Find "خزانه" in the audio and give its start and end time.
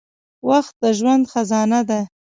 1.31-1.79